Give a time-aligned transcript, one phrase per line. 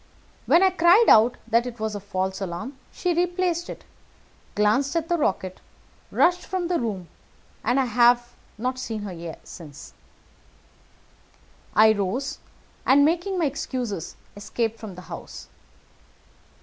[0.47, 3.83] When I cried out that it was a false alarm, she replaced it,
[4.55, 5.61] glanced at the rocket,
[6.09, 7.07] rushed from the room,
[7.63, 9.93] and I have not seen her since.
[11.75, 12.39] I rose,
[12.83, 15.49] and, making my excuses, escaped from the house.